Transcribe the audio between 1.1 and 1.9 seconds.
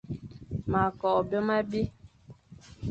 byôm abi.